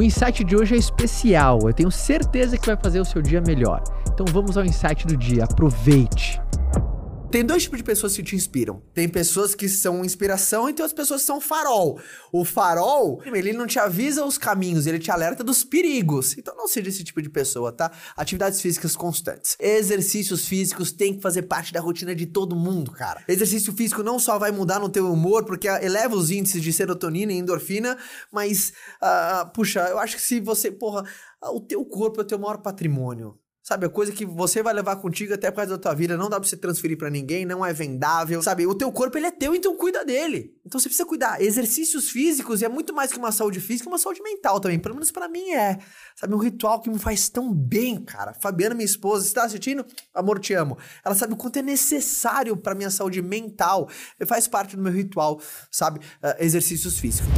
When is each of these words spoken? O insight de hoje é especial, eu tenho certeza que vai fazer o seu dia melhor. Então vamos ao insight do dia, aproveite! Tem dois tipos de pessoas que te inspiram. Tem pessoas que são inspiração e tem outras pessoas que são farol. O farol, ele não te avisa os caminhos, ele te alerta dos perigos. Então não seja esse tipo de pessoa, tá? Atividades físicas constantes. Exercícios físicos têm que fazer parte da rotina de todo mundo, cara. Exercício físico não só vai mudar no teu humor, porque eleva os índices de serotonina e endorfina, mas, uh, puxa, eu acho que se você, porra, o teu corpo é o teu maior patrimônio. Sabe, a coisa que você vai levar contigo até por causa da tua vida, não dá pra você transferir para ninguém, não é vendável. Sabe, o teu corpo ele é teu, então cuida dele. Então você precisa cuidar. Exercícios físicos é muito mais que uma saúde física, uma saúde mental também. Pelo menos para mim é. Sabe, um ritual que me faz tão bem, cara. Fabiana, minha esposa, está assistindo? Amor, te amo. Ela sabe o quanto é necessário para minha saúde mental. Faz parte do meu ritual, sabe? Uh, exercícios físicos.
O 0.00 0.02
insight 0.02 0.42
de 0.44 0.56
hoje 0.56 0.74
é 0.74 0.78
especial, 0.78 1.58
eu 1.64 1.74
tenho 1.74 1.90
certeza 1.90 2.56
que 2.56 2.64
vai 2.64 2.74
fazer 2.74 3.00
o 3.00 3.04
seu 3.04 3.20
dia 3.20 3.38
melhor. 3.38 3.82
Então 4.10 4.24
vamos 4.32 4.56
ao 4.56 4.64
insight 4.64 5.06
do 5.06 5.14
dia, 5.14 5.44
aproveite! 5.44 6.40
Tem 7.30 7.44
dois 7.44 7.62
tipos 7.62 7.78
de 7.78 7.84
pessoas 7.84 8.16
que 8.16 8.24
te 8.24 8.34
inspiram. 8.34 8.82
Tem 8.92 9.08
pessoas 9.08 9.54
que 9.54 9.68
são 9.68 10.04
inspiração 10.04 10.68
e 10.68 10.72
tem 10.72 10.82
outras 10.82 10.92
pessoas 10.92 11.20
que 11.20 11.28
são 11.28 11.40
farol. 11.40 12.00
O 12.32 12.44
farol, 12.44 13.22
ele 13.24 13.52
não 13.52 13.68
te 13.68 13.78
avisa 13.78 14.24
os 14.24 14.36
caminhos, 14.36 14.84
ele 14.84 14.98
te 14.98 15.12
alerta 15.12 15.44
dos 15.44 15.62
perigos. 15.62 16.36
Então 16.36 16.56
não 16.56 16.66
seja 16.66 16.88
esse 16.88 17.04
tipo 17.04 17.22
de 17.22 17.30
pessoa, 17.30 17.70
tá? 17.70 17.92
Atividades 18.16 18.60
físicas 18.60 18.96
constantes. 18.96 19.56
Exercícios 19.60 20.44
físicos 20.44 20.90
têm 20.90 21.14
que 21.14 21.22
fazer 21.22 21.42
parte 21.42 21.72
da 21.72 21.80
rotina 21.80 22.16
de 22.16 22.26
todo 22.26 22.56
mundo, 22.56 22.90
cara. 22.90 23.22
Exercício 23.28 23.72
físico 23.72 24.02
não 24.02 24.18
só 24.18 24.36
vai 24.36 24.50
mudar 24.50 24.80
no 24.80 24.88
teu 24.88 25.08
humor, 25.12 25.44
porque 25.44 25.68
eleva 25.68 26.16
os 26.16 26.32
índices 26.32 26.60
de 26.60 26.72
serotonina 26.72 27.32
e 27.32 27.38
endorfina, 27.38 27.96
mas, 28.32 28.72
uh, 29.00 29.48
puxa, 29.54 29.82
eu 29.82 30.00
acho 30.00 30.16
que 30.16 30.22
se 30.22 30.40
você, 30.40 30.68
porra, 30.68 31.04
o 31.52 31.60
teu 31.60 31.84
corpo 31.84 32.20
é 32.20 32.24
o 32.24 32.26
teu 32.26 32.40
maior 32.40 32.58
patrimônio. 32.58 33.38
Sabe, 33.70 33.86
a 33.86 33.88
coisa 33.88 34.10
que 34.10 34.26
você 34.26 34.64
vai 34.64 34.74
levar 34.74 34.96
contigo 34.96 35.32
até 35.32 35.48
por 35.48 35.58
causa 35.58 35.70
da 35.70 35.78
tua 35.78 35.94
vida, 35.94 36.16
não 36.16 36.28
dá 36.28 36.40
pra 36.40 36.48
você 36.48 36.56
transferir 36.56 36.98
para 36.98 37.08
ninguém, 37.08 37.46
não 37.46 37.64
é 37.64 37.72
vendável. 37.72 38.42
Sabe, 38.42 38.66
o 38.66 38.74
teu 38.74 38.90
corpo 38.90 39.16
ele 39.16 39.26
é 39.26 39.30
teu, 39.30 39.54
então 39.54 39.76
cuida 39.76 40.04
dele. 40.04 40.58
Então 40.66 40.80
você 40.80 40.88
precisa 40.88 41.06
cuidar. 41.06 41.40
Exercícios 41.40 42.10
físicos 42.10 42.64
é 42.64 42.68
muito 42.68 42.92
mais 42.92 43.12
que 43.12 43.18
uma 43.18 43.30
saúde 43.30 43.60
física, 43.60 43.88
uma 43.88 43.96
saúde 43.96 44.20
mental 44.24 44.58
também. 44.58 44.76
Pelo 44.76 44.96
menos 44.96 45.12
para 45.12 45.28
mim 45.28 45.52
é. 45.52 45.78
Sabe, 46.16 46.34
um 46.34 46.38
ritual 46.38 46.80
que 46.80 46.90
me 46.90 46.98
faz 46.98 47.28
tão 47.28 47.54
bem, 47.54 48.02
cara. 48.02 48.34
Fabiana, 48.42 48.74
minha 48.74 48.84
esposa, 48.84 49.24
está 49.24 49.44
assistindo? 49.44 49.86
Amor, 50.12 50.40
te 50.40 50.52
amo. 50.52 50.76
Ela 51.04 51.14
sabe 51.14 51.34
o 51.34 51.36
quanto 51.36 51.60
é 51.60 51.62
necessário 51.62 52.56
para 52.56 52.74
minha 52.74 52.90
saúde 52.90 53.22
mental. 53.22 53.88
Faz 54.26 54.48
parte 54.48 54.74
do 54.74 54.82
meu 54.82 54.92
ritual, 54.92 55.40
sabe? 55.70 56.00
Uh, 56.00 56.42
exercícios 56.42 56.98
físicos. 56.98 57.30